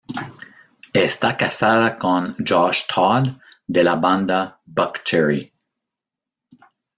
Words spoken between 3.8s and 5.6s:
la banda Buckcherry.